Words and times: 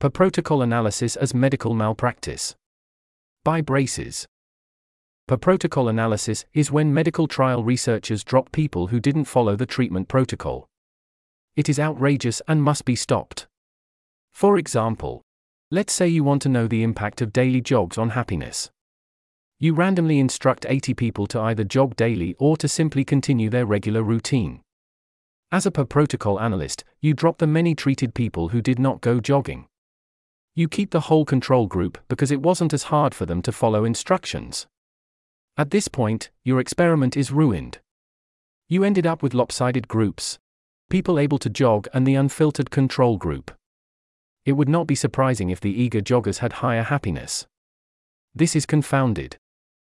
Per 0.00 0.10
protocol 0.10 0.62
analysis 0.62 1.16
as 1.16 1.34
medical 1.34 1.74
malpractice. 1.74 2.54
By 3.42 3.60
Braces. 3.60 4.28
Per 5.26 5.36
protocol 5.36 5.88
analysis 5.88 6.44
is 6.54 6.70
when 6.70 6.94
medical 6.94 7.26
trial 7.26 7.64
researchers 7.64 8.22
drop 8.22 8.52
people 8.52 8.86
who 8.86 9.00
didn't 9.00 9.24
follow 9.24 9.56
the 9.56 9.66
treatment 9.66 10.06
protocol. 10.06 10.68
It 11.56 11.68
is 11.68 11.80
outrageous 11.80 12.40
and 12.46 12.62
must 12.62 12.84
be 12.84 12.94
stopped. 12.94 13.48
For 14.32 14.56
example, 14.56 15.22
let's 15.72 15.92
say 15.92 16.06
you 16.06 16.22
want 16.22 16.42
to 16.42 16.48
know 16.48 16.68
the 16.68 16.84
impact 16.84 17.20
of 17.20 17.32
daily 17.32 17.60
jogs 17.60 17.98
on 17.98 18.10
happiness. 18.10 18.70
You 19.58 19.74
randomly 19.74 20.20
instruct 20.20 20.64
80 20.68 20.94
people 20.94 21.26
to 21.26 21.40
either 21.40 21.64
jog 21.64 21.96
daily 21.96 22.36
or 22.38 22.56
to 22.58 22.68
simply 22.68 23.04
continue 23.04 23.50
their 23.50 23.66
regular 23.66 24.04
routine. 24.04 24.60
As 25.50 25.66
a 25.66 25.72
per 25.72 25.84
protocol 25.84 26.38
analyst, 26.38 26.84
you 27.00 27.14
drop 27.14 27.38
the 27.38 27.48
many 27.48 27.74
treated 27.74 28.14
people 28.14 28.50
who 28.50 28.62
did 28.62 28.78
not 28.78 29.00
go 29.00 29.18
jogging. 29.18 29.66
You 30.58 30.66
keep 30.66 30.90
the 30.90 31.06
whole 31.06 31.24
control 31.24 31.68
group 31.68 31.98
because 32.08 32.32
it 32.32 32.42
wasn't 32.42 32.72
as 32.72 32.90
hard 32.90 33.14
for 33.14 33.24
them 33.24 33.42
to 33.42 33.52
follow 33.52 33.84
instructions. 33.84 34.66
At 35.56 35.70
this 35.70 35.86
point, 35.86 36.30
your 36.42 36.58
experiment 36.58 37.16
is 37.16 37.30
ruined. 37.30 37.78
You 38.68 38.82
ended 38.82 39.06
up 39.06 39.22
with 39.22 39.34
lopsided 39.34 39.86
groups 39.86 40.40
people 40.90 41.20
able 41.20 41.38
to 41.38 41.48
jog 41.48 41.86
and 41.94 42.04
the 42.04 42.16
unfiltered 42.16 42.72
control 42.72 43.18
group. 43.18 43.52
It 44.44 44.54
would 44.54 44.68
not 44.68 44.88
be 44.88 44.96
surprising 44.96 45.50
if 45.50 45.60
the 45.60 45.80
eager 45.80 46.00
joggers 46.00 46.38
had 46.38 46.54
higher 46.54 46.82
happiness. 46.82 47.46
This 48.34 48.56
is 48.56 48.66
confounded. 48.66 49.36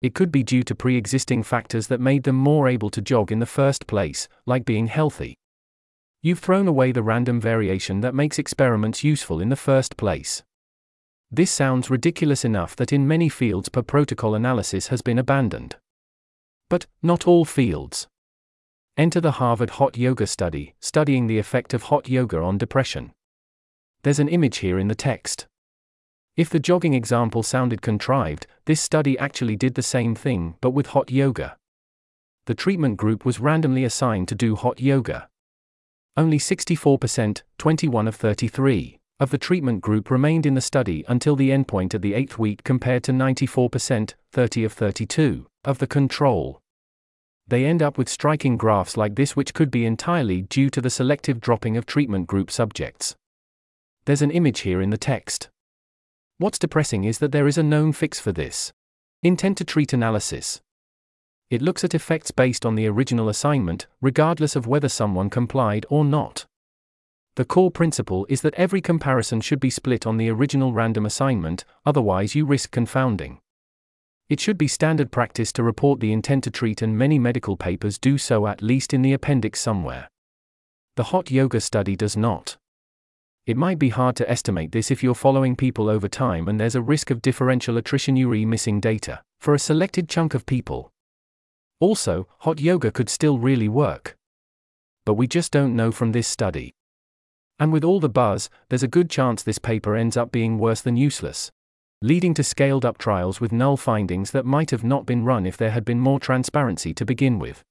It 0.00 0.14
could 0.14 0.32
be 0.32 0.42
due 0.42 0.62
to 0.62 0.74
pre 0.74 0.96
existing 0.96 1.42
factors 1.42 1.88
that 1.88 2.00
made 2.00 2.22
them 2.22 2.36
more 2.36 2.66
able 2.66 2.88
to 2.92 3.02
jog 3.02 3.30
in 3.30 3.40
the 3.40 3.54
first 3.60 3.86
place, 3.86 4.26
like 4.46 4.64
being 4.64 4.86
healthy. 4.86 5.34
You've 6.22 6.38
thrown 6.38 6.66
away 6.66 6.92
the 6.92 7.02
random 7.02 7.42
variation 7.42 8.00
that 8.00 8.14
makes 8.14 8.38
experiments 8.38 9.04
useful 9.04 9.38
in 9.38 9.50
the 9.50 9.64
first 9.68 9.98
place. 9.98 10.42
This 11.34 11.50
sounds 11.50 11.88
ridiculous 11.88 12.44
enough 12.44 12.76
that 12.76 12.92
in 12.92 13.08
many 13.08 13.30
fields 13.30 13.70
per 13.70 13.80
protocol 13.80 14.34
analysis 14.34 14.88
has 14.88 15.00
been 15.00 15.18
abandoned. 15.18 15.76
But, 16.68 16.86
not 17.02 17.26
all 17.26 17.46
fields. 17.46 18.06
Enter 18.98 19.18
the 19.18 19.32
Harvard 19.32 19.70
Hot 19.70 19.96
Yoga 19.96 20.26
Study, 20.26 20.74
studying 20.78 21.26
the 21.26 21.38
effect 21.38 21.72
of 21.72 21.84
hot 21.84 22.06
yoga 22.06 22.38
on 22.38 22.58
depression. 22.58 23.12
There's 24.02 24.18
an 24.18 24.28
image 24.28 24.58
here 24.58 24.78
in 24.78 24.88
the 24.88 24.94
text. 24.94 25.46
If 26.36 26.50
the 26.50 26.60
jogging 26.60 26.92
example 26.92 27.42
sounded 27.42 27.80
contrived, 27.80 28.46
this 28.66 28.82
study 28.82 29.18
actually 29.18 29.56
did 29.56 29.74
the 29.74 29.82
same 29.82 30.14
thing 30.14 30.56
but 30.60 30.72
with 30.72 30.88
hot 30.88 31.10
yoga. 31.10 31.56
The 32.44 32.54
treatment 32.54 32.98
group 32.98 33.24
was 33.24 33.40
randomly 33.40 33.84
assigned 33.84 34.28
to 34.28 34.34
do 34.34 34.54
hot 34.54 34.80
yoga. 34.80 35.28
Only 36.14 36.38
64%, 36.38 37.42
21 37.56 38.08
of 38.08 38.16
33, 38.16 38.98
of 39.22 39.30
the 39.30 39.38
treatment 39.38 39.80
group 39.80 40.10
remained 40.10 40.44
in 40.44 40.54
the 40.54 40.60
study 40.60 41.04
until 41.06 41.36
the 41.36 41.50
endpoint 41.50 41.94
at 41.94 42.02
the 42.02 42.12
eighth 42.12 42.40
week 42.40 42.64
compared 42.64 43.04
to 43.04 43.12
94%, 43.12 44.14
30 44.32 44.64
of 44.64 44.72
32, 44.72 45.46
of 45.64 45.78
the 45.78 45.86
control. 45.86 46.60
They 47.46 47.64
end 47.64 47.84
up 47.84 47.96
with 47.96 48.08
striking 48.08 48.56
graphs 48.56 48.96
like 48.96 49.14
this, 49.14 49.36
which 49.36 49.54
could 49.54 49.70
be 49.70 49.86
entirely 49.86 50.42
due 50.42 50.70
to 50.70 50.80
the 50.80 50.90
selective 50.90 51.40
dropping 51.40 51.76
of 51.76 51.86
treatment 51.86 52.26
group 52.26 52.50
subjects. 52.50 53.14
There's 54.06 54.22
an 54.22 54.32
image 54.32 54.60
here 54.60 54.82
in 54.82 54.90
the 54.90 54.98
text. 54.98 55.50
What's 56.38 56.58
depressing 56.58 57.04
is 57.04 57.20
that 57.20 57.30
there 57.30 57.46
is 57.46 57.56
a 57.56 57.62
known 57.62 57.92
fix 57.92 58.18
for 58.18 58.32
this 58.32 58.72
intent 59.22 59.56
to 59.58 59.64
treat 59.64 59.92
analysis. 59.92 60.60
It 61.48 61.62
looks 61.62 61.84
at 61.84 61.94
effects 61.94 62.32
based 62.32 62.66
on 62.66 62.74
the 62.74 62.88
original 62.88 63.28
assignment, 63.28 63.86
regardless 64.00 64.56
of 64.56 64.66
whether 64.66 64.88
someone 64.88 65.30
complied 65.30 65.86
or 65.88 66.04
not. 66.04 66.44
The 67.36 67.44
core 67.46 67.70
principle 67.70 68.26
is 68.28 68.42
that 68.42 68.54
every 68.54 68.82
comparison 68.82 69.40
should 69.40 69.60
be 69.60 69.70
split 69.70 70.06
on 70.06 70.18
the 70.18 70.28
original 70.28 70.72
random 70.72 71.06
assignment, 71.06 71.64
otherwise, 71.86 72.34
you 72.34 72.44
risk 72.44 72.70
confounding. 72.70 73.40
It 74.28 74.38
should 74.38 74.58
be 74.58 74.68
standard 74.68 75.10
practice 75.10 75.52
to 75.54 75.62
report 75.62 76.00
the 76.00 76.12
intent 76.12 76.44
to 76.44 76.50
treat, 76.50 76.82
and 76.82 76.96
many 76.96 77.18
medical 77.18 77.56
papers 77.56 77.98
do 77.98 78.18
so 78.18 78.46
at 78.46 78.62
least 78.62 78.92
in 78.92 79.02
the 79.02 79.14
appendix 79.14 79.60
somewhere. 79.60 80.08
The 80.96 81.04
hot 81.04 81.30
yoga 81.30 81.60
study 81.60 81.96
does 81.96 82.16
not. 82.18 82.58
It 83.46 83.56
might 83.56 83.78
be 83.78 83.88
hard 83.88 84.14
to 84.16 84.30
estimate 84.30 84.70
this 84.70 84.90
if 84.90 85.02
you're 85.02 85.14
following 85.14 85.56
people 85.56 85.88
over 85.88 86.08
time 86.08 86.48
and 86.48 86.60
there's 86.60 86.76
a 86.76 86.82
risk 86.82 87.10
of 87.10 87.22
differential 87.22 87.76
attrition 87.76 88.14
URI 88.14 88.44
missing 88.44 88.78
data 88.78 89.22
for 89.40 89.54
a 89.54 89.58
selected 89.58 90.08
chunk 90.08 90.34
of 90.34 90.46
people. 90.46 90.92
Also, 91.80 92.28
hot 92.40 92.60
yoga 92.60 92.92
could 92.92 93.08
still 93.08 93.38
really 93.38 93.68
work. 93.68 94.16
But 95.04 95.14
we 95.14 95.26
just 95.26 95.50
don't 95.50 95.74
know 95.74 95.90
from 95.90 96.12
this 96.12 96.28
study. 96.28 96.74
And 97.62 97.72
with 97.72 97.84
all 97.84 98.00
the 98.00 98.08
buzz, 98.08 98.50
there's 98.70 98.82
a 98.82 98.88
good 98.88 99.08
chance 99.08 99.40
this 99.40 99.60
paper 99.60 99.94
ends 99.94 100.16
up 100.16 100.32
being 100.32 100.58
worse 100.58 100.80
than 100.80 100.96
useless, 100.96 101.48
leading 102.02 102.34
to 102.34 102.42
scaled 102.42 102.84
up 102.84 102.98
trials 102.98 103.40
with 103.40 103.52
null 103.52 103.76
findings 103.76 104.32
that 104.32 104.44
might 104.44 104.72
have 104.72 104.82
not 104.82 105.06
been 105.06 105.24
run 105.24 105.46
if 105.46 105.56
there 105.56 105.70
had 105.70 105.84
been 105.84 106.00
more 106.00 106.18
transparency 106.18 106.92
to 106.92 107.04
begin 107.04 107.38
with. 107.38 107.62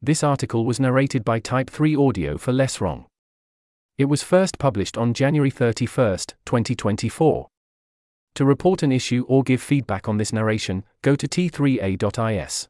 This 0.00 0.22
article 0.22 0.64
was 0.64 0.78
narrated 0.78 1.24
by 1.24 1.40
Type 1.40 1.68
3 1.68 1.96
Audio 1.96 2.38
for 2.38 2.52
Less 2.52 2.80
Wrong. 2.80 3.06
It 3.98 4.04
was 4.04 4.22
first 4.22 4.60
published 4.60 4.96
on 4.96 5.12
January 5.12 5.50
31, 5.50 6.18
2024. 6.46 7.48
To 8.36 8.44
report 8.44 8.84
an 8.84 8.92
issue 8.92 9.24
or 9.26 9.42
give 9.42 9.60
feedback 9.60 10.08
on 10.08 10.18
this 10.18 10.32
narration, 10.32 10.84
go 11.02 11.16
to 11.16 11.26
t3a.is. 11.26 12.68